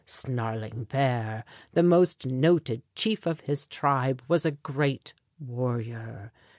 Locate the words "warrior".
5.39-6.31